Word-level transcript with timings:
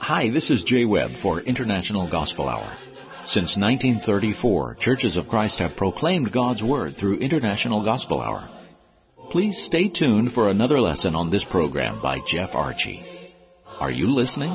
Hi, 0.00 0.30
this 0.32 0.50
is 0.50 0.64
Jay 0.64 0.84
Webb 0.84 1.12
for 1.22 1.40
International 1.40 2.10
Gospel 2.10 2.48
Hour. 2.48 2.76
Since 3.26 3.56
1934, 3.56 4.76
Churches 4.80 5.16
of 5.16 5.28
Christ 5.28 5.58
have 5.58 5.76
proclaimed 5.76 6.32
God's 6.32 6.62
Word 6.62 6.96
through 7.00 7.18
International 7.18 7.82
Gospel 7.84 8.20
Hour. 8.20 8.48
Please 9.30 9.58
stay 9.64 9.88
tuned 9.88 10.32
for 10.32 10.50
another 10.50 10.80
lesson 10.80 11.14
on 11.14 11.30
this 11.30 11.44
program 11.50 12.00
by 12.02 12.18
Jeff 12.30 12.50
Archie. 12.52 13.02
Are 13.80 13.90
you 13.90 14.14
listening? 14.14 14.50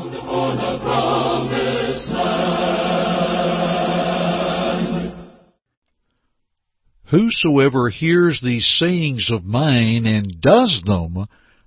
Whosoever 7.11 7.89
hears 7.89 8.39
these 8.41 8.65
sayings 8.79 9.29
of 9.31 9.43
mine 9.43 10.05
and 10.05 10.39
does 10.39 10.81
them, 10.85 11.25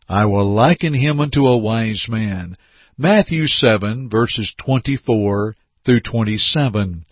I 0.09 0.25
will 0.25 0.51
liken 0.55 0.95
him 0.95 1.21
unto 1.21 1.47
a 1.47 1.59
wise 1.59 2.07
man. 2.09 2.57
Matthew 2.97 3.47
7 3.47 4.09
verses 4.09 4.55
24 4.65 5.55
through 5.85 6.01
27. 6.01 7.05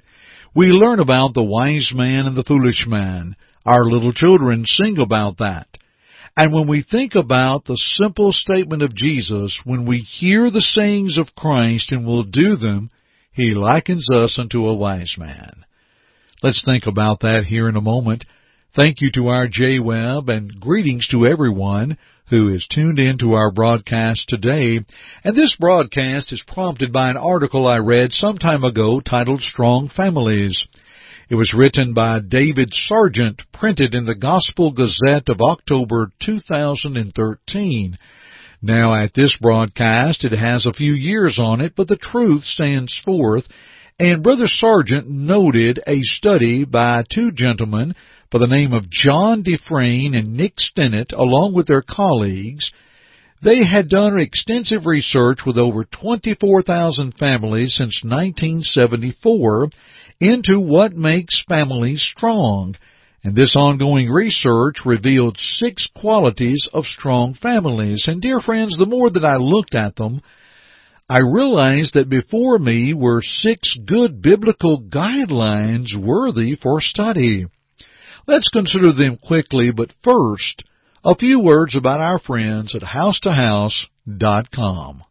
We 0.57 0.67
learn 0.69 0.99
about 0.99 1.35
the 1.35 1.43
wise 1.43 1.93
man 1.95 2.25
and 2.25 2.35
the 2.35 2.43
foolish 2.43 2.87
man. 2.87 3.37
Our 3.67 3.85
little 3.85 4.15
children 4.15 4.65
sing 4.65 4.99
about 4.99 5.37
that. 5.39 5.67
And 6.35 6.55
when 6.55 6.69
we 6.69 6.83
think 6.91 7.15
about 7.15 7.67
the 7.67 7.77
simple 7.77 8.33
statement 8.33 8.83
of 8.83 8.95
Jesus, 8.95 9.61
when 9.65 9.87
we 9.87 9.99
hear 9.99 10.51
the 10.51 10.63
sayings 10.63 11.19
of 11.19 11.35
Christ 11.37 11.93
and 11.93 12.07
will 12.07 12.25
do 12.25 12.57
them, 12.57 12.89
He 13.31 13.53
likens 13.53 14.09
us 14.11 14.39
unto 14.39 14.67
a 14.67 14.75
wise 14.75 15.17
man. 15.19 15.67
Let's 16.43 16.65
think 16.65 16.89
about 16.89 17.21
that 17.21 17.45
here 17.45 17.69
in 17.69 17.77
a 17.77 17.81
moment. 17.81 18.25
Thank 18.75 19.01
you 19.01 19.13
to 19.13 19.29
our 19.29 19.47
Jay 19.47 19.79
Webb 19.79 20.29
and 20.29 20.59
greetings 20.59 21.07
to 21.13 21.25
everyone 21.25 21.97
who 22.31 22.53
is 22.53 22.67
tuned 22.69 22.99
in 22.99 23.17
to 23.19 23.35
our 23.35 23.53
broadcast 23.53 24.25
today. 24.27 24.81
And 25.23 25.37
this 25.37 25.57
broadcast 25.61 26.33
is 26.33 26.43
prompted 26.45 26.93
by 26.93 27.11
an 27.11 27.17
article 27.17 27.69
I 27.69 27.79
read 27.79 28.11
some 28.11 28.39
time 28.39 28.65
ago 28.65 29.01
titled 29.01 29.41
Strong 29.41 29.91
Families. 29.95 30.67
It 31.31 31.37
was 31.37 31.55
written 31.57 31.95
by 31.95 32.19
David 32.19 32.71
Sargent, 32.73 33.41
printed 33.55 33.95
in 33.95 34.05
the 34.05 34.17
Gospel 34.17 34.73
Gazette 34.73 35.29
of 35.29 35.41
October 35.41 36.11
2013. 36.27 37.99
Now 38.61 38.97
at 39.01 39.15
this 39.15 39.37
broadcast 39.41 40.25
it 40.25 40.33
has 40.33 40.67
a 40.67 40.73
few 40.73 40.93
years 40.93 41.39
on 41.39 41.61
it, 41.61 41.75
but 41.77 41.87
the 41.87 41.97
truth 41.97 42.43
stands 42.43 43.01
forth 43.05 43.45
and 43.99 44.23
Brother 44.23 44.47
Sargent 44.47 45.09
noted 45.09 45.81
a 45.87 46.01
study 46.03 46.65
by 46.65 47.05
two 47.13 47.31
gentlemen 47.31 47.95
by 48.31 48.39
the 48.39 48.47
name 48.47 48.73
of 48.73 48.91
John 48.91 49.45
DeFrain 49.45 50.17
and 50.17 50.37
Nick 50.37 50.55
Stinnett, 50.57 51.13
along 51.13 51.55
with 51.55 51.67
their 51.67 51.83
colleagues. 51.83 52.73
They 53.43 53.65
had 53.65 53.89
done 53.89 54.19
extensive 54.19 54.87
research 54.87 55.41
with 55.45 55.59
over 55.59 55.85
24,000 55.85 57.13
families 57.19 57.75
since 57.77 58.03
1974 58.05 59.69
into 60.21 60.61
what 60.61 60.95
makes 60.95 61.45
families 61.49 62.03
strong. 62.03 62.77
And 63.25 63.37
this 63.37 63.53
ongoing 63.55 64.09
research 64.09 64.77
revealed 64.85 65.37
six 65.39 65.89
qualities 65.95 66.69
of 66.73 66.87
strong 66.87 67.35
families. 67.35 68.07
And 68.09 68.23
dear 68.23 68.41
friends, 68.41 68.77
the 68.79 68.87
more 68.87 69.11
that 69.11 69.25
I 69.25 69.37
looked 69.37 69.75
at 69.75 69.97
them, 69.97 70.23
I 71.13 71.19
realized 71.19 71.93
that 71.93 72.09
before 72.09 72.59
me 72.59 72.95
were 72.95 73.21
six 73.21 73.77
good 73.85 74.23
biblical 74.23 74.81
guidelines 74.81 75.95
worthy 75.95 76.57
for 76.57 76.81
study. 76.81 77.45
Let's 78.27 78.49
consider 78.49 78.95
them 78.95 79.19
quickly, 79.19 79.73
but 79.73 79.93
first, 80.03 80.65
a 81.05 81.15
few 81.15 81.39
words 81.39 81.77
about 81.77 82.01
our 82.01 82.19
friends 82.19 82.75
at 82.75 82.81
housetohouse.com. 82.81 85.05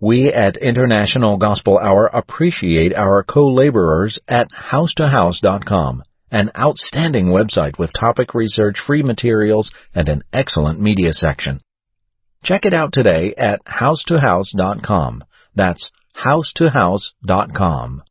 We 0.00 0.32
at 0.32 0.56
International 0.58 1.38
Gospel 1.38 1.80
Hour 1.82 2.06
appreciate 2.06 2.94
our 2.94 3.24
co-laborers 3.24 4.20
at 4.28 4.46
housetohouse.com, 4.52 6.04
an 6.30 6.52
outstanding 6.56 7.30
website 7.30 7.80
with 7.80 7.90
topic 7.98 8.32
research, 8.32 8.78
free 8.86 9.02
materials, 9.02 9.72
and 9.92 10.08
an 10.08 10.22
excellent 10.32 10.80
media 10.80 11.12
section. 11.12 11.58
Check 12.44 12.64
it 12.64 12.74
out 12.74 12.92
today 12.92 13.34
at 13.36 13.58
housetohouse.com. 13.64 15.24
That's 15.58 15.90
housetohouse.com. 16.24 18.02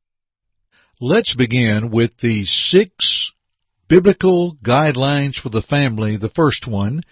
Let's 0.99 1.33
begin 1.33 1.91
with 1.91 2.11
the 2.21 2.43
six 2.43 3.31
biblical 3.87 4.57
guidelines 4.61 5.35
for 5.41 5.47
the 5.47 5.61
family. 5.61 6.17
The 6.17 6.27
first 6.35 6.67
one, 6.67 7.03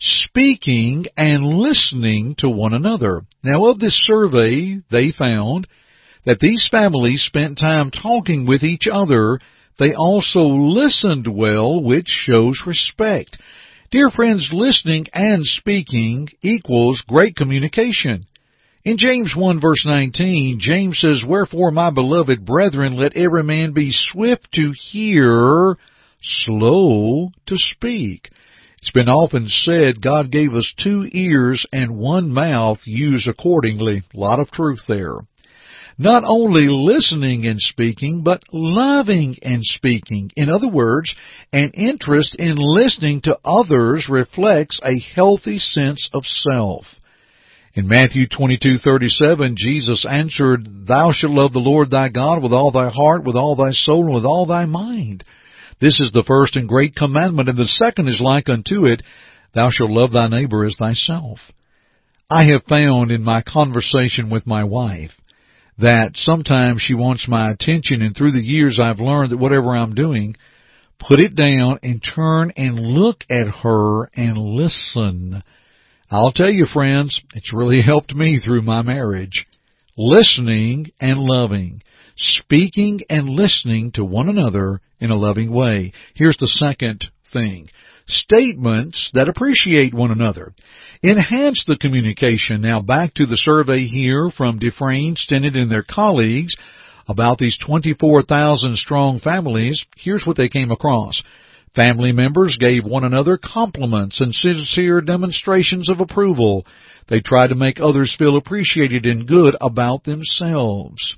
speaking 0.00 1.04
and 1.14 1.44
listening 1.44 2.36
to 2.38 2.48
one 2.48 2.72
another. 2.72 3.26
Now 3.44 3.66
of 3.66 3.78
this 3.78 4.02
survey, 4.06 4.78
they 4.90 5.12
found 5.12 5.66
that 6.24 6.40
these 6.40 6.66
families 6.70 7.22
spent 7.22 7.58
time 7.58 7.90
talking 7.90 8.46
with 8.46 8.62
each 8.62 8.88
other. 8.90 9.40
They 9.78 9.92
also 9.92 10.40
listened 10.40 11.26
well, 11.30 11.82
which 11.84 12.08
shows 12.08 12.62
respect. 12.66 13.36
Dear 13.90 14.10
friends, 14.10 14.48
listening 14.54 15.04
and 15.12 15.44
speaking 15.44 16.28
equals 16.40 17.04
great 17.06 17.36
communication. 17.36 18.24
In 18.86 18.98
James 18.98 19.34
1 19.36 19.60
verse 19.60 19.84
19, 19.84 20.60
James 20.60 21.00
says, 21.00 21.24
Wherefore, 21.26 21.72
my 21.72 21.90
beloved 21.90 22.46
brethren, 22.46 22.94
let 22.96 23.16
every 23.16 23.42
man 23.42 23.72
be 23.72 23.90
swift 23.90 24.46
to 24.52 24.72
hear, 24.92 25.76
slow 26.22 27.30
to 27.46 27.56
speak. 27.56 28.30
It's 28.80 28.92
been 28.92 29.08
often 29.08 29.48
said 29.48 30.00
God 30.00 30.30
gave 30.30 30.52
us 30.52 30.72
two 30.78 31.08
ears 31.10 31.66
and 31.72 31.98
one 31.98 32.32
mouth, 32.32 32.78
use 32.84 33.26
accordingly. 33.28 34.04
A 34.14 34.16
lot 34.16 34.38
of 34.38 34.52
truth 34.52 34.82
there. 34.86 35.16
Not 35.98 36.22
only 36.24 36.68
listening 36.68 37.44
and 37.44 37.60
speaking, 37.60 38.22
but 38.22 38.44
loving 38.52 39.36
and 39.42 39.62
speaking. 39.64 40.30
In 40.36 40.48
other 40.48 40.68
words, 40.68 41.12
an 41.52 41.72
interest 41.74 42.36
in 42.38 42.54
listening 42.56 43.22
to 43.22 43.40
others 43.44 44.06
reflects 44.08 44.78
a 44.84 45.00
healthy 45.12 45.58
sense 45.58 46.08
of 46.12 46.22
self. 46.24 46.84
In 47.76 47.88
Matthew 47.88 48.26
22:37, 48.26 49.54
Jesus 49.54 50.06
answered, 50.06 50.86
"Thou 50.86 51.12
shalt 51.12 51.34
love 51.34 51.52
the 51.52 51.58
Lord 51.58 51.90
thy 51.90 52.08
God 52.08 52.42
with 52.42 52.54
all 52.54 52.70
thy 52.70 52.88
heart, 52.88 53.24
with 53.24 53.36
all 53.36 53.54
thy 53.54 53.72
soul, 53.72 54.06
and 54.06 54.14
with 54.14 54.24
all 54.24 54.46
thy 54.46 54.64
mind." 54.64 55.24
This 55.78 56.00
is 56.00 56.10
the 56.10 56.24
first 56.24 56.56
and 56.56 56.66
great 56.66 56.96
commandment, 56.96 57.50
and 57.50 57.58
the 57.58 57.66
second 57.66 58.08
is 58.08 58.18
like 58.18 58.48
unto 58.48 58.86
it, 58.86 59.02
"Thou 59.52 59.68
shalt 59.68 59.90
love 59.90 60.12
thy 60.12 60.26
neighbor 60.26 60.64
as 60.64 60.76
thyself." 60.76 61.52
I 62.30 62.46
have 62.46 62.64
found 62.64 63.10
in 63.10 63.22
my 63.22 63.42
conversation 63.42 64.30
with 64.30 64.46
my 64.46 64.64
wife 64.64 65.20
that 65.76 66.16
sometimes 66.16 66.80
she 66.80 66.94
wants 66.94 67.28
my 67.28 67.50
attention, 67.50 68.00
and 68.00 68.16
through 68.16 68.32
the 68.32 68.42
years 68.42 68.80
I've 68.80 69.00
learned 69.00 69.32
that 69.32 69.36
whatever 69.36 69.76
I'm 69.76 69.94
doing, 69.94 70.34
put 70.98 71.20
it 71.20 71.34
down 71.34 71.78
and 71.82 72.02
turn 72.02 72.52
and 72.56 72.80
look 72.80 73.26
at 73.28 73.48
her 73.48 74.06
and 74.16 74.38
listen. 74.38 75.42
I'll 76.10 76.32
tell 76.32 76.50
you, 76.50 76.66
friends, 76.66 77.20
it's 77.34 77.52
really 77.52 77.82
helped 77.82 78.14
me 78.14 78.38
through 78.38 78.62
my 78.62 78.82
marriage. 78.82 79.46
Listening 79.96 80.92
and 81.00 81.18
loving. 81.18 81.82
Speaking 82.16 83.00
and 83.10 83.28
listening 83.28 83.92
to 83.92 84.04
one 84.04 84.28
another 84.28 84.80
in 85.00 85.10
a 85.10 85.16
loving 85.16 85.52
way. 85.52 85.92
Here's 86.14 86.36
the 86.38 86.46
second 86.46 87.04
thing. 87.32 87.68
Statements 88.06 89.10
that 89.14 89.28
appreciate 89.28 89.92
one 89.92 90.12
another. 90.12 90.54
Enhance 91.02 91.64
the 91.66 91.76
communication. 91.76 92.62
Now 92.62 92.80
back 92.80 93.14
to 93.14 93.26
the 93.26 93.36
survey 93.36 93.86
here 93.86 94.30
from 94.30 94.60
DeFrain, 94.60 95.16
Stinnett, 95.16 95.56
and 95.56 95.70
their 95.70 95.84
colleagues 95.88 96.54
about 97.08 97.38
these 97.38 97.58
24,000 97.66 98.76
strong 98.76 99.18
families. 99.18 99.84
Here's 99.96 100.24
what 100.24 100.36
they 100.36 100.48
came 100.48 100.70
across. 100.70 101.22
Family 101.76 102.12
members 102.12 102.56
gave 102.58 102.86
one 102.86 103.04
another 103.04 103.38
compliments 103.38 104.22
and 104.22 104.34
sincere 104.34 105.02
demonstrations 105.02 105.90
of 105.90 106.00
approval. 106.00 106.66
They 107.08 107.20
tried 107.20 107.48
to 107.48 107.54
make 107.54 107.78
others 107.78 108.16
feel 108.18 108.38
appreciated 108.38 109.04
and 109.04 109.28
good 109.28 109.54
about 109.60 110.04
themselves. 110.04 111.16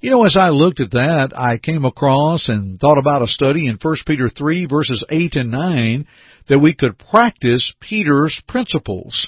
You 0.00 0.12
know, 0.12 0.24
as 0.24 0.36
I 0.38 0.50
looked 0.50 0.78
at 0.78 0.92
that, 0.92 1.32
I 1.36 1.58
came 1.58 1.84
across 1.84 2.48
and 2.48 2.78
thought 2.78 2.98
about 2.98 3.22
a 3.22 3.26
study 3.26 3.66
in 3.66 3.76
1 3.82 3.96
Peter 4.06 4.28
3 4.28 4.66
verses 4.66 5.02
8 5.10 5.34
and 5.34 5.50
9 5.50 6.06
that 6.48 6.60
we 6.60 6.74
could 6.74 6.96
practice 6.96 7.74
Peter's 7.80 8.40
principles. 8.46 9.26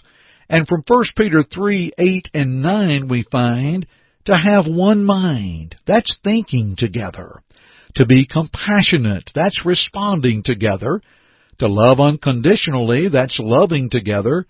And 0.49 0.69
from 0.69 0.85
1 0.87 1.03
Peter 1.17 1.43
3, 1.43 1.93
8 1.99 2.29
and 2.33 2.63
9 2.63 3.09
we 3.09 3.25
find 3.25 3.89
to 4.27 4.37
have 4.37 4.67
one 4.67 5.05
mind. 5.05 5.75
That's 5.85 6.17
thinking 6.23 6.77
together. 6.79 7.43
To 7.97 8.07
be 8.07 8.27
compassionate, 8.27 9.31
that's 9.35 9.65
responding 9.65 10.43
together. 10.45 11.01
To 11.59 11.69
love 11.69 12.01
unconditionally, 12.01 13.09
that's 13.09 13.39
loving 13.39 13.91
together. 13.91 14.47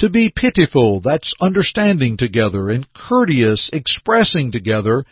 To 0.00 0.10
be 0.10 0.32
pitiful, 0.34 1.00
that's 1.00 1.32
understanding 1.40 2.16
together. 2.16 2.68
And 2.70 2.86
courteous, 2.92 3.70
expressing 3.72 4.52
together. 4.52 5.04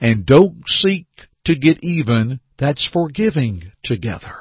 And 0.00 0.24
don't 0.24 0.62
seek 0.66 1.06
to 1.44 1.54
get 1.54 1.82
even, 1.82 2.40
that's 2.58 2.88
forgiving 2.92 3.70
together. 3.84 4.34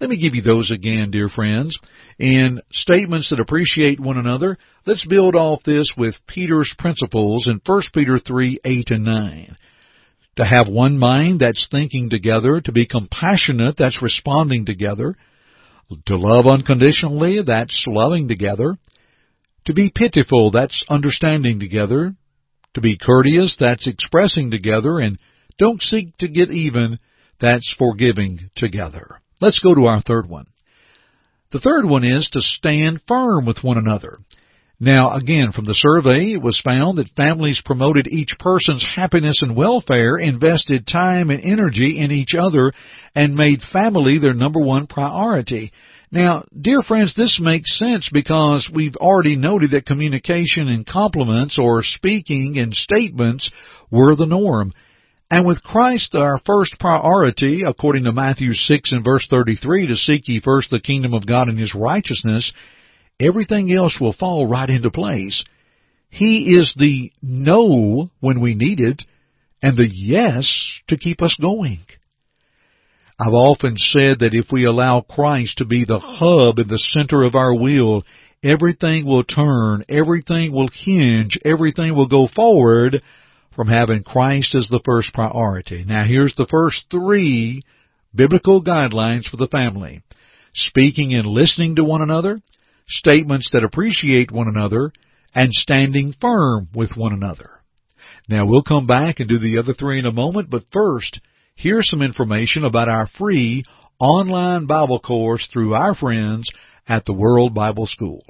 Let 0.00 0.10
me 0.10 0.20
give 0.20 0.34
you 0.34 0.42
those 0.42 0.70
again, 0.70 1.10
dear 1.10 1.28
friends. 1.28 1.78
In 2.18 2.60
statements 2.72 3.30
that 3.30 3.40
appreciate 3.40 4.00
one 4.00 4.18
another, 4.18 4.56
let's 4.86 5.06
build 5.06 5.34
off 5.34 5.62
this 5.64 5.92
with 5.96 6.14
Peter's 6.26 6.74
principles 6.78 7.46
in 7.46 7.60
1 7.64 7.82
Peter 7.92 8.18
3, 8.18 8.60
8 8.64 8.90
and 8.90 9.04
9. 9.04 9.56
To 10.36 10.44
have 10.44 10.66
one 10.68 10.98
mind, 10.98 11.40
that's 11.40 11.68
thinking 11.70 12.10
together. 12.10 12.60
To 12.60 12.72
be 12.72 12.86
compassionate, 12.86 13.76
that's 13.78 14.02
responding 14.02 14.66
together. 14.66 15.16
To 16.06 16.16
love 16.16 16.46
unconditionally, 16.46 17.40
that's 17.46 17.84
loving 17.86 18.26
together. 18.26 18.76
To 19.66 19.72
be 19.72 19.92
pitiful, 19.94 20.50
that's 20.50 20.84
understanding 20.88 21.60
together. 21.60 22.14
To 22.74 22.80
be 22.80 22.98
courteous, 22.98 23.56
that's 23.58 23.86
expressing 23.86 24.50
together. 24.50 24.98
And 24.98 25.18
don't 25.58 25.80
seek 25.80 26.16
to 26.18 26.28
get 26.28 26.50
even, 26.50 26.98
that's 27.40 27.74
forgiving 27.78 28.50
together. 28.56 29.20
Let's 29.40 29.60
go 29.60 29.74
to 29.74 29.86
our 29.86 30.02
third 30.02 30.28
one. 30.28 30.46
The 31.52 31.60
third 31.60 31.84
one 31.84 32.02
is 32.02 32.28
to 32.32 32.40
stand 32.40 33.02
firm 33.06 33.46
with 33.46 33.62
one 33.62 33.78
another. 33.78 34.18
Now, 34.80 35.14
again, 35.14 35.52
from 35.52 35.66
the 35.66 35.74
survey, 35.74 36.32
it 36.32 36.42
was 36.42 36.60
found 36.64 36.98
that 36.98 37.08
families 37.16 37.62
promoted 37.64 38.08
each 38.08 38.34
person's 38.40 38.84
happiness 38.84 39.40
and 39.40 39.56
welfare, 39.56 40.16
invested 40.16 40.86
time 40.86 41.30
and 41.30 41.42
energy 41.44 41.98
in 42.00 42.10
each 42.10 42.34
other, 42.34 42.72
and 43.14 43.34
made 43.34 43.60
family 43.72 44.18
their 44.18 44.34
number 44.34 44.60
one 44.60 44.88
priority. 44.88 45.72
Now, 46.10 46.44
dear 46.60 46.82
friends, 46.82 47.14
this 47.14 47.40
makes 47.40 47.78
sense 47.78 48.10
because 48.12 48.68
we've 48.72 48.96
already 48.96 49.36
noted 49.36 49.70
that 49.70 49.86
communication 49.86 50.68
and 50.68 50.86
compliments 50.86 51.58
or 51.58 51.82
speaking 51.82 52.58
and 52.58 52.74
statements 52.74 53.48
were 53.90 54.16
the 54.16 54.26
norm. 54.26 54.72
And 55.30 55.46
with 55.46 55.62
Christ 55.62 56.14
our 56.14 56.38
first 56.44 56.78
priority, 56.78 57.62
according 57.66 58.04
to 58.04 58.12
Matthew 58.12 58.52
6 58.52 58.92
and 58.92 59.04
verse 59.04 59.26
33, 59.30 59.88
to 59.88 59.96
seek 59.96 60.28
ye 60.28 60.40
first 60.40 60.70
the 60.70 60.80
kingdom 60.80 61.14
of 61.14 61.26
God 61.26 61.48
and 61.48 61.58
His 61.58 61.74
righteousness, 61.74 62.52
everything 63.20 63.72
else 63.72 63.98
will 64.00 64.12
fall 64.12 64.46
right 64.46 64.68
into 64.68 64.90
place. 64.90 65.44
He 66.10 66.56
is 66.56 66.74
the 66.76 67.12
no 67.22 68.10
when 68.20 68.40
we 68.40 68.54
need 68.54 68.80
it, 68.80 69.02
and 69.62 69.76
the 69.76 69.88
yes 69.88 70.80
to 70.88 70.96
keep 70.96 71.22
us 71.22 71.36
going. 71.40 71.80
I've 73.18 73.32
often 73.32 73.76
said 73.76 74.18
that 74.20 74.34
if 74.34 74.46
we 74.50 74.66
allow 74.66 75.00
Christ 75.00 75.58
to 75.58 75.64
be 75.64 75.84
the 75.84 76.00
hub 76.00 76.58
and 76.58 76.68
the 76.68 76.78
center 76.78 77.22
of 77.22 77.34
our 77.34 77.54
will, 77.56 78.02
everything 78.42 79.06
will 79.06 79.24
turn, 79.24 79.84
everything 79.88 80.52
will 80.52 80.68
hinge, 80.68 81.38
everything 81.44 81.94
will 81.94 82.08
go 82.08 82.28
forward 82.28 83.02
from 83.54 83.68
having 83.68 84.02
Christ 84.02 84.54
as 84.54 84.68
the 84.68 84.82
first 84.84 85.14
priority. 85.14 85.84
Now 85.84 86.04
here's 86.04 86.34
the 86.34 86.48
first 86.50 86.86
three 86.90 87.62
biblical 88.14 88.62
guidelines 88.62 89.24
for 89.30 89.36
the 89.36 89.48
family. 89.48 90.02
Speaking 90.52 91.14
and 91.14 91.26
listening 91.26 91.76
to 91.76 91.84
one 91.84 92.02
another, 92.02 92.40
statements 92.88 93.50
that 93.52 93.64
appreciate 93.64 94.30
one 94.30 94.48
another, 94.48 94.92
and 95.34 95.52
standing 95.52 96.14
firm 96.20 96.68
with 96.74 96.96
one 96.96 97.12
another. 97.12 97.50
Now 98.28 98.46
we'll 98.46 98.62
come 98.62 98.86
back 98.86 99.20
and 99.20 99.28
do 99.28 99.38
the 99.38 99.58
other 99.58 99.74
three 99.74 99.98
in 99.98 100.06
a 100.06 100.12
moment, 100.12 100.48
but 100.50 100.64
first, 100.72 101.20
here's 101.54 101.88
some 101.88 102.02
information 102.02 102.64
about 102.64 102.88
our 102.88 103.06
free 103.18 103.64
online 103.98 104.66
Bible 104.66 105.00
course 105.00 105.48
through 105.52 105.74
our 105.74 105.94
friends 105.94 106.50
at 106.88 107.04
the 107.04 107.12
World 107.12 107.54
Bible 107.54 107.86
School. 107.86 108.24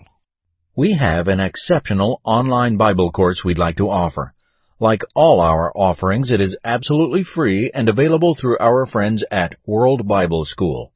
We 0.77 0.97
have 0.99 1.29
an 1.29 1.41
exceptional 1.41 2.21
online 2.25 2.77
Bible 2.77 3.13
course 3.13 3.43
we'd 3.45 3.59
like 3.59 3.77
to 3.77 3.89
offer. 3.89 4.35
Like 4.81 5.03
all 5.15 5.41
our 5.41 5.73
offerings, 5.77 6.31
it 6.31 6.41
is 6.41 6.57
absolutely 6.65 7.23
free 7.23 7.71
and 7.73 7.89
available 7.89 8.35
through 8.35 8.59
our 8.59 8.87
friends 8.87 9.25
at 9.31 9.55
World 9.67 10.09
Bible 10.09 10.45
School. 10.45 10.93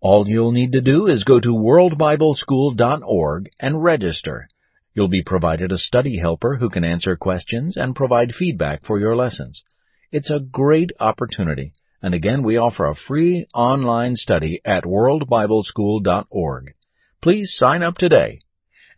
All 0.00 0.26
you'll 0.26 0.52
need 0.52 0.72
to 0.72 0.80
do 0.80 1.06
is 1.06 1.24
go 1.24 1.40
to 1.40 1.48
worldbibleschool.org 1.48 3.50
and 3.60 3.82
register. 3.82 4.48
You'll 4.94 5.08
be 5.08 5.22
provided 5.22 5.72
a 5.72 5.78
study 5.78 6.18
helper 6.18 6.56
who 6.56 6.70
can 6.70 6.84
answer 6.84 7.16
questions 7.16 7.76
and 7.76 7.94
provide 7.94 8.32
feedback 8.32 8.84
for 8.84 8.98
your 8.98 9.14
lessons. 9.14 9.62
It's 10.10 10.30
a 10.30 10.40
great 10.40 10.90
opportunity, 10.98 11.72
and 12.02 12.14
again, 12.14 12.42
we 12.42 12.56
offer 12.56 12.86
a 12.86 12.94
free 12.94 13.46
online 13.54 14.16
study 14.16 14.60
at 14.64 14.84
worldbibleschool.org. 14.84 16.74
Please 17.22 17.54
sign 17.56 17.82
up 17.82 17.96
today. 17.96 18.40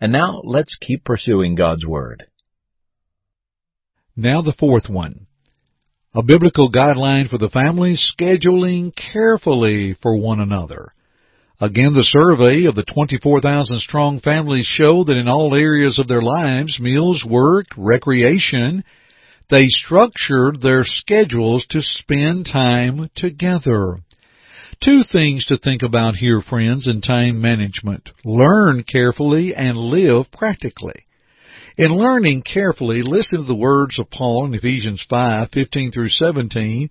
And 0.01 0.13
now 0.13 0.41
let's 0.45 0.77
keep 0.81 1.05
pursuing 1.05 1.55
God's 1.55 1.87
Word. 1.87 2.27
Now 4.17 4.43
the 4.43 4.53
fourth 4.53 4.89
one. 4.89 5.27
A 6.15 6.23
biblical 6.23 6.71
guideline 6.71 7.31
for 7.31 7.39
the 7.39 7.49
family, 7.49 7.97
scheduling 7.97 8.95
carefully 8.95 9.95
for 10.03 10.15
one 10.19 10.41
another. 10.41 10.93
Again, 11.59 11.95
the 11.95 12.05
survey 12.05 12.67
of 12.67 12.75
the 12.75 12.85
24,000 12.85 13.79
strong 13.79 14.21
families 14.21 14.67
show 14.67 15.05
that 15.05 15.17
in 15.17 15.27
all 15.27 15.55
areas 15.55 15.99
of 15.99 16.09
their 16.09 16.21
lives, 16.21 16.79
meals, 16.79 17.25
work, 17.27 17.67
recreation, 17.79 18.85
they 19.49 19.69
structured 19.69 20.61
their 20.61 20.83
schedules 20.85 21.65
to 21.71 21.81
spend 21.81 22.45
time 22.45 23.09
together. 23.15 23.99
Two 24.85 25.05
things 25.11 25.47
to 25.47 25.57
think 25.57 25.83
about 25.83 26.17
here, 26.17 26.43
friends, 26.43 26.89
in 26.89 27.01
time 27.01 27.41
management. 27.41 28.11
Learn 28.23 28.85
carefully 28.85 29.55
and 29.55 29.79
live 29.79 30.31
practically. 30.31 31.07
In 31.79 31.97
learning 31.97 32.43
carefully, 32.43 33.03
listen 33.03 33.39
to 33.39 33.45
the 33.45 33.55
words 33.55 33.99
of 33.99 34.11
Paul 34.11 34.45
in 34.45 34.55
Ephesians 34.55 35.05
5:15 35.11 35.91
through 35.93 36.11
17 36.11 36.91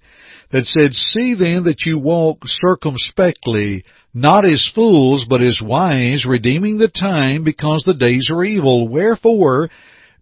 that 0.49 0.65
said, 0.65 0.95
"See 0.95 1.35
then 1.35 1.65
that 1.65 1.85
you 1.85 1.99
walk 1.99 2.39
circumspectly, 2.47 3.83
not 4.13 4.43
as 4.43 4.71
fools, 4.73 5.25
but 5.25 5.43
as 5.43 5.61
wise, 5.61 6.25
redeeming 6.25 6.77
the 6.77 6.87
time 6.87 7.43
because 7.43 7.83
the 7.83 7.93
days 7.93 8.31
are 8.31 8.43
evil. 8.43 8.87
Wherefore, 8.87 9.69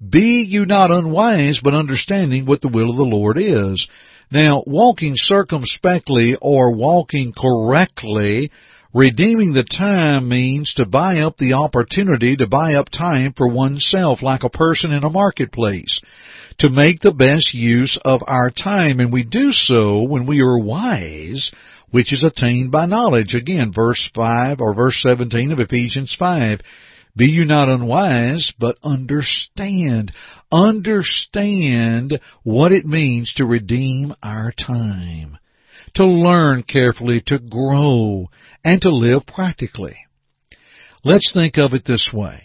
be 0.08 0.42
you 0.42 0.66
not 0.66 0.92
unwise, 0.92 1.62
but 1.64 1.74
understanding 1.74 2.46
what 2.46 2.60
the 2.60 2.68
will 2.68 2.92
of 2.92 2.98
the 2.98 3.04
Lord 3.04 3.38
is." 3.38 3.88
Now, 4.30 4.62
walking 4.68 5.14
circumspectly 5.16 6.36
or 6.42 6.76
walking 6.76 7.32
correctly 7.32 8.52
Redeeming 8.94 9.54
the 9.54 9.64
time 9.64 10.30
means 10.30 10.74
to 10.76 10.86
buy 10.86 11.20
up 11.20 11.38
the 11.38 11.54
opportunity 11.54 12.36
to 12.36 12.48
buy 12.48 12.74
up 12.74 12.90
time 12.90 13.34
for 13.38 13.48
oneself 13.48 14.24
like 14.24 14.44
a 14.44 14.50
person 14.50 14.92
in 14.92 15.04
a 15.04 15.12
marketplace. 15.12 16.02
To 16.60 16.72
make 16.72 17.00
the 17.00 17.12
best 17.12 17.54
use 17.54 18.00
of 18.04 18.22
our 18.26 18.50
time 18.50 19.00
and 19.00 19.14
we 19.14 19.24
do 19.24 19.52
so 19.52 20.02
when 20.02 20.26
we 20.26 20.42
are 20.42 20.58
wise, 20.58 21.52
which 21.92 22.12
is 22.12 22.24
attained 22.24 22.72
by 22.72 22.88
knowledge. 22.88 23.36
Again, 23.36 23.72
verse 23.72 24.10
5 24.16 24.60
or 24.60 24.74
verse 24.74 25.00
17 25.06 25.52
of 25.52 25.60
Ephesians 25.60 26.16
5. 26.18 26.60
Be 27.16 27.28
you 27.28 27.46
not 27.46 27.70
unwise, 27.70 28.52
but 28.60 28.80
understand. 28.84 30.12
Understand 30.52 32.20
what 32.42 32.72
it 32.72 32.88
means 32.88 33.34
to 33.36 33.46
redeem 33.46 34.16
our 34.24 34.52
time. 34.52 35.38
To 35.96 36.06
learn 36.06 36.64
carefully, 36.64 37.22
to 37.28 37.40
grow, 37.40 38.30
and 38.64 38.82
to 38.82 38.90
live 38.90 39.26
practically. 39.26 39.98
Let's 41.04 41.32
think 41.34 41.58
of 41.58 41.74
it 41.74 41.86
this 41.86 42.10
way. 42.14 42.44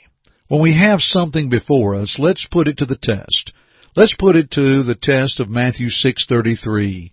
When 0.49 0.63
we 0.63 0.79
have 0.79 1.01
something 1.01 1.49
before 1.49 1.97
us, 1.97 2.17
let's 2.19 2.47
put 2.51 2.69
it 2.69 2.79
to 2.79 2.87
the 2.87 2.99
test. 3.01 3.53
Let's 3.97 4.15
put 4.19 4.37
it 4.37 4.51
to 4.53 4.83
the 4.83 4.97
test 5.01 5.41
of 5.41 5.49
Matthew 5.49 5.89
6:33. 5.89 7.13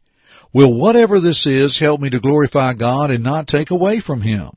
Will 0.54 0.74
whatever 0.74 1.20
this 1.20 1.46
is 1.46 1.80
help 1.80 2.02
me 2.02 2.10
to 2.10 2.20
glorify 2.20 2.74
God 2.74 3.12
and 3.12 3.24
not 3.24 3.48
take 3.48 3.72
away 3.72 4.00
from 4.00 4.22
him? 4.22 4.50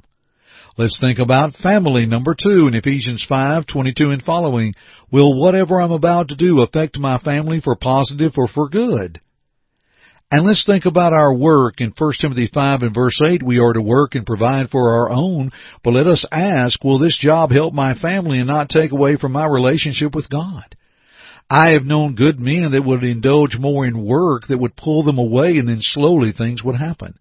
Let's 0.77 0.99
think 0.99 1.21
about 1.21 1.55
family 1.57 2.05
number 2.05 2.35
2 2.35 2.67
in 2.67 2.75
Ephesians 2.75 3.25
5:22 3.29 4.11
and 4.11 4.23
following. 4.23 4.75
Will 5.13 5.39
whatever 5.41 5.81
I'm 5.81 5.93
about 5.93 6.29
to 6.29 6.37
do 6.37 6.63
affect 6.63 6.99
my 6.99 7.19
family 7.19 7.61
for 7.61 7.77
positive 7.77 8.33
or 8.37 8.49
for 8.49 8.69
good? 8.69 9.21
And 10.35 10.45
let's 10.45 10.67
think 10.67 10.85
about 10.85 11.13
our 11.13 11.33
work 11.33 11.81
in 11.81 11.95
1 11.97 12.13
Timothy 12.21 12.51
5 12.53 12.83
and 12.83 12.93
verse 12.93 13.21
8. 13.25 13.41
We 13.41 13.61
are 13.61 13.73
to 13.73 13.81
work 13.81 14.17
and 14.17 14.27
provide 14.27 14.69
for 14.69 14.95
our 14.95 15.11
own, 15.13 15.53
but 15.85 15.93
let 15.93 16.09
us 16.09 16.27
ask, 16.33 16.83
will 16.83 16.99
this 16.99 17.17
job 17.17 17.53
help 17.53 17.73
my 17.73 17.95
family 17.95 18.39
and 18.39 18.49
not 18.49 18.69
take 18.69 18.91
away 18.91 19.17
from 19.17 19.31
my 19.31 19.47
relationship 19.47 20.13
with 20.13 20.29
God? 20.29 20.75
I 21.49 21.75
have 21.75 21.85
known 21.85 22.17
good 22.17 22.41
men 22.41 22.73
that 22.73 22.85
would 22.85 23.05
indulge 23.05 23.57
more 23.61 23.87
in 23.87 24.05
work 24.05 24.49
that 24.49 24.59
would 24.59 24.75
pull 24.75 25.05
them 25.05 25.19
away 25.19 25.51
and 25.51 25.69
then 25.69 25.79
slowly 25.79 26.33
things 26.37 26.65
would 26.65 26.75
happen. 26.75 27.17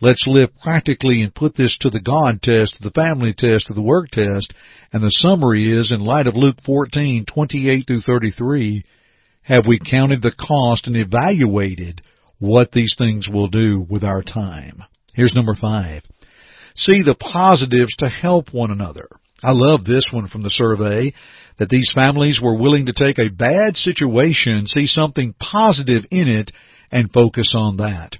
Let's 0.00 0.24
live 0.26 0.50
practically 0.64 1.22
and 1.22 1.32
put 1.32 1.54
this 1.54 1.78
to 1.82 1.90
the 1.90 2.00
God 2.00 2.42
test, 2.42 2.76
the 2.82 2.90
family 2.90 3.34
test, 3.38 3.68
to 3.68 3.74
the 3.74 3.82
work 3.82 4.08
test, 4.10 4.52
and 4.92 5.00
the 5.00 5.10
summary 5.10 5.70
is, 5.70 5.92
in 5.92 6.00
light 6.00 6.26
of 6.26 6.34
Luke 6.34 6.56
14, 6.66 7.24
28 7.24 7.84
through 7.86 8.00
33, 8.00 8.82
have 9.42 9.64
we 9.68 9.78
counted 9.78 10.22
the 10.22 10.34
cost 10.36 10.88
and 10.88 10.96
evaluated 10.96 12.02
what 12.42 12.72
these 12.72 12.96
things 12.98 13.28
will 13.28 13.46
do 13.46 13.86
with 13.88 14.02
our 14.02 14.20
time. 14.20 14.82
Here's 15.14 15.34
number 15.34 15.54
five. 15.54 16.02
See 16.74 17.02
the 17.04 17.14
positives 17.14 17.94
to 17.98 18.08
help 18.08 18.52
one 18.52 18.72
another. 18.72 19.08
I 19.44 19.52
love 19.52 19.84
this 19.84 20.08
one 20.12 20.26
from 20.26 20.42
the 20.42 20.50
survey 20.50 21.14
that 21.60 21.68
these 21.68 21.92
families 21.94 22.40
were 22.42 22.58
willing 22.58 22.86
to 22.86 22.92
take 22.92 23.20
a 23.20 23.30
bad 23.30 23.76
situation, 23.76 24.66
see 24.66 24.88
something 24.88 25.36
positive 25.38 26.04
in 26.10 26.26
it, 26.26 26.50
and 26.90 27.12
focus 27.12 27.52
on 27.56 27.76
that. 27.76 28.16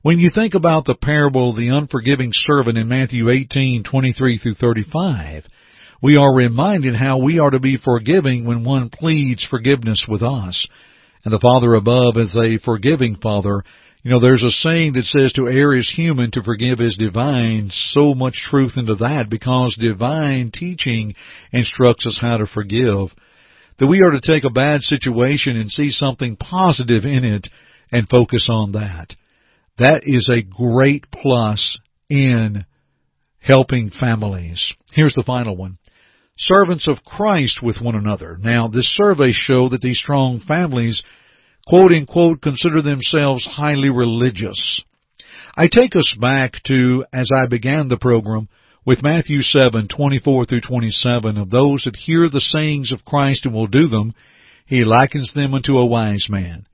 When 0.00 0.18
you 0.18 0.30
think 0.34 0.54
about 0.54 0.86
the 0.86 0.94
parable 0.94 1.50
of 1.50 1.56
the 1.56 1.68
unforgiving 1.68 2.30
servant 2.32 2.78
in 2.78 2.88
Matthew 2.88 3.28
18:23 3.28 4.38
through 4.38 4.54
35, 4.54 5.44
we 6.00 6.16
are 6.16 6.34
reminded 6.34 6.96
how 6.96 7.18
we 7.18 7.38
are 7.38 7.50
to 7.50 7.60
be 7.60 7.76
forgiving 7.76 8.46
when 8.46 8.64
one 8.64 8.88
pleads 8.88 9.44
forgiveness 9.44 10.06
with 10.08 10.22
us. 10.22 10.66
And 11.28 11.34
the 11.34 11.46
Father 11.46 11.74
above 11.74 12.16
is 12.16 12.34
a 12.34 12.58
forgiving 12.64 13.16
Father. 13.16 13.62
You 14.02 14.10
know, 14.10 14.18
there's 14.18 14.42
a 14.42 14.50
saying 14.50 14.94
that 14.94 15.04
says 15.04 15.30
to 15.34 15.46
err 15.46 15.74
is 15.74 15.92
human, 15.94 16.30
to 16.30 16.42
forgive 16.42 16.80
is 16.80 16.96
divine. 16.98 17.68
So 17.70 18.14
much 18.14 18.46
truth 18.48 18.78
into 18.78 18.94
that 18.94 19.26
because 19.28 19.76
divine 19.78 20.52
teaching 20.54 21.14
instructs 21.52 22.06
us 22.06 22.18
how 22.18 22.38
to 22.38 22.46
forgive. 22.46 23.10
That 23.78 23.88
we 23.88 24.00
are 24.00 24.12
to 24.12 24.22
take 24.22 24.44
a 24.44 24.50
bad 24.50 24.80
situation 24.80 25.58
and 25.58 25.70
see 25.70 25.90
something 25.90 26.36
positive 26.36 27.04
in 27.04 27.24
it 27.24 27.46
and 27.92 28.08
focus 28.08 28.48
on 28.50 28.72
that. 28.72 29.14
That 29.76 30.04
is 30.04 30.30
a 30.32 30.40
great 30.42 31.08
plus 31.12 31.78
in 32.08 32.64
helping 33.38 33.90
families. 33.90 34.72
Here's 34.94 35.12
the 35.12 35.24
final 35.26 35.58
one. 35.58 35.76
Servants 36.38 36.86
of 36.86 37.04
Christ 37.04 37.60
with 37.62 37.80
one 37.80 37.96
another. 37.96 38.38
Now, 38.40 38.68
this 38.68 38.94
survey 38.94 39.32
showed 39.32 39.72
that 39.72 39.80
these 39.80 39.98
strong 39.98 40.38
families, 40.38 41.02
quote 41.66 41.90
unquote, 41.90 42.40
consider 42.40 42.80
themselves 42.80 43.44
highly 43.44 43.90
religious. 43.90 44.82
I 45.56 45.66
take 45.66 45.96
us 45.96 46.14
back 46.20 46.62
to, 46.66 47.04
as 47.12 47.28
I 47.34 47.48
began 47.48 47.88
the 47.88 47.96
program, 47.96 48.48
with 48.86 49.02
Matthew 49.02 49.42
7:24 49.42 50.46
through 50.46 50.60
27 50.60 51.36
of 51.36 51.50
those 51.50 51.82
that 51.82 51.96
hear 51.96 52.28
the 52.28 52.40
sayings 52.40 52.92
of 52.92 53.04
Christ 53.04 53.44
and 53.44 53.52
will 53.52 53.66
do 53.66 53.88
them, 53.88 54.14
he 54.64 54.84
likens 54.84 55.32
them 55.32 55.54
unto 55.54 55.76
a 55.76 55.86
wise 55.86 56.28
man. 56.30 56.66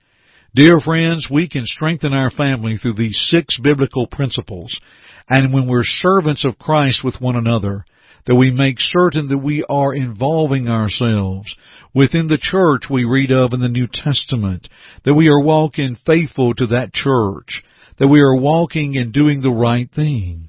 Dear 0.55 0.79
friends, 0.79 1.31
we 1.31 1.49
can 1.49 1.65
strengthen 1.65 2.13
our 2.13 2.31
family 2.31 2.77
through 2.77 2.93
these 2.93 3.19
six 3.31 3.59
biblical 3.59 4.07
principles, 4.07 4.79
and 5.27 5.55
when 5.55 5.67
we're 5.67 5.85
servants 5.85 6.45
of 6.45 6.59
Christ 6.59 7.03
with 7.03 7.19
one 7.19 7.35
another, 7.35 7.87
that 8.27 8.37
we 8.37 8.51
make 8.51 8.77
certain 8.79 9.29
that 9.29 9.39
we 9.39 9.65
are 9.69 9.95
involving 9.95 10.69
ourselves 10.69 11.55
within 11.95 12.27
the 12.27 12.39
church 12.41 12.85
we 12.91 13.05
read 13.05 13.31
of 13.31 13.53
in 13.53 13.61
the 13.61 13.69
New 13.69 13.87
Testament, 13.93 14.69
that 15.05 15.15
we 15.15 15.29
are 15.29 15.43
walking 15.43 15.97
faithful 16.07 16.55
to 16.55 16.67
that 16.69 16.93
church, 16.93 17.63
that 17.99 18.09
we 18.09 18.21
are 18.21 18.37
walking 18.37 18.97
and 18.97 19.13
doing 19.13 19.41
the 19.41 19.53
right 19.53 19.89
thing. 19.95 20.49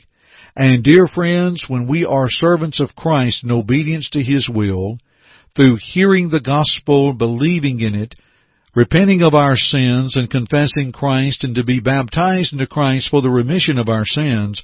And 0.55 0.83
dear 0.83 1.07
friends, 1.07 1.65
when 1.67 1.87
we 1.87 2.05
are 2.05 2.27
servants 2.29 2.79
of 2.79 2.95
Christ 2.95 3.43
in 3.43 3.51
obedience 3.51 4.09
to 4.11 4.23
His 4.23 4.49
will, 4.49 4.97
through 5.55 5.77
hearing 5.81 6.29
the 6.29 6.41
gospel, 6.41 7.13
believing 7.13 7.81
in 7.81 7.95
it, 7.95 8.15
repenting 8.75 9.21
of 9.21 9.33
our 9.33 9.55
sins 9.55 10.15
and 10.17 10.29
confessing 10.29 10.91
Christ 10.93 11.43
and 11.43 11.55
to 11.55 11.63
be 11.63 11.79
baptized 11.79 12.53
into 12.53 12.67
Christ 12.67 13.09
for 13.09 13.21
the 13.21 13.29
remission 13.29 13.77
of 13.77 13.89
our 13.89 14.05
sins, 14.05 14.61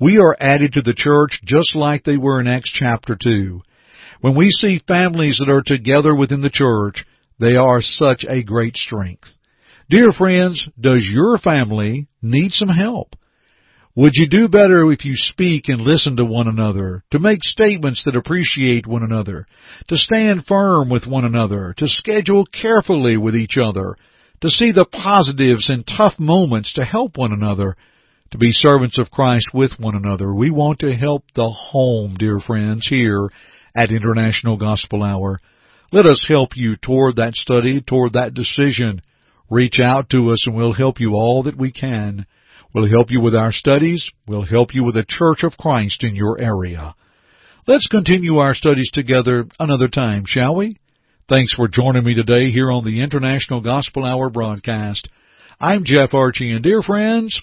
we 0.00 0.18
are 0.18 0.36
added 0.38 0.74
to 0.74 0.82
the 0.82 0.94
church 0.94 1.40
just 1.44 1.74
like 1.74 2.04
they 2.04 2.16
were 2.16 2.40
in 2.40 2.46
Acts 2.46 2.72
chapter 2.72 3.16
2. 3.20 3.60
When 4.20 4.36
we 4.36 4.50
see 4.50 4.80
families 4.86 5.38
that 5.38 5.52
are 5.52 5.62
together 5.64 6.14
within 6.14 6.40
the 6.40 6.50
church, 6.50 7.04
they 7.38 7.56
are 7.56 7.80
such 7.80 8.24
a 8.28 8.42
great 8.42 8.76
strength. 8.76 9.28
Dear 9.90 10.12
friends, 10.12 10.68
does 10.78 11.08
your 11.10 11.38
family 11.38 12.08
need 12.20 12.52
some 12.52 12.68
help? 12.68 13.14
Would 13.96 14.12
you 14.14 14.28
do 14.28 14.48
better 14.48 14.92
if 14.92 15.04
you 15.04 15.14
speak 15.16 15.64
and 15.66 15.80
listen 15.80 16.16
to 16.16 16.24
one 16.24 16.46
another, 16.46 17.02
to 17.10 17.18
make 17.18 17.42
statements 17.42 18.02
that 18.04 18.14
appreciate 18.14 18.86
one 18.86 19.02
another, 19.02 19.46
to 19.88 19.96
stand 19.96 20.46
firm 20.46 20.88
with 20.88 21.06
one 21.06 21.24
another, 21.24 21.74
to 21.78 21.88
schedule 21.88 22.46
carefully 22.46 23.16
with 23.16 23.34
each 23.34 23.56
other, 23.56 23.96
to 24.40 24.50
see 24.50 24.70
the 24.70 24.84
positives 24.84 25.68
in 25.68 25.82
tough 25.82 26.14
moments 26.18 26.74
to 26.74 26.84
help 26.84 27.16
one 27.16 27.32
another, 27.32 27.76
to 28.30 28.38
be 28.38 28.52
servants 28.52 28.98
of 28.98 29.10
Christ 29.10 29.48
with 29.54 29.72
one 29.78 29.94
another? 29.94 30.34
We 30.34 30.50
want 30.50 30.80
to 30.80 30.92
help 30.92 31.24
the 31.34 31.48
home, 31.48 32.16
dear 32.18 32.40
friends, 32.40 32.86
here 32.88 33.30
at 33.74 33.90
International 33.90 34.56
Gospel 34.56 35.02
Hour. 35.02 35.40
Let 35.92 36.06
us 36.06 36.24
help 36.28 36.50
you 36.54 36.76
toward 36.76 37.16
that 37.16 37.34
study, 37.34 37.80
toward 37.80 38.12
that 38.12 38.34
decision. 38.34 39.00
Reach 39.50 39.78
out 39.80 40.10
to 40.10 40.30
us 40.30 40.44
and 40.46 40.54
we'll 40.54 40.74
help 40.74 41.00
you 41.00 41.12
all 41.12 41.44
that 41.44 41.56
we 41.56 41.72
can. 41.72 42.26
We'll 42.74 42.90
help 42.90 43.10
you 43.10 43.22
with 43.22 43.34
our 43.34 43.52
studies. 43.52 44.10
We'll 44.26 44.44
help 44.44 44.74
you 44.74 44.84
with 44.84 44.94
the 44.94 45.06
church 45.08 45.42
of 45.42 45.56
Christ 45.56 46.04
in 46.04 46.14
your 46.14 46.38
area. 46.38 46.94
Let's 47.66 47.86
continue 47.86 48.38
our 48.38 48.54
studies 48.54 48.90
together 48.92 49.46
another 49.58 49.88
time, 49.88 50.24
shall 50.26 50.54
we? 50.54 50.76
Thanks 51.28 51.54
for 51.54 51.68
joining 51.68 52.04
me 52.04 52.14
today 52.14 52.50
here 52.50 52.70
on 52.70 52.84
the 52.84 53.02
International 53.02 53.60
Gospel 53.60 54.04
Hour 54.04 54.30
broadcast. 54.30 55.08
I'm 55.60 55.84
Jeff 55.84 56.14
Archie, 56.14 56.52
and 56.52 56.62
dear 56.62 56.82
friends, 56.82 57.42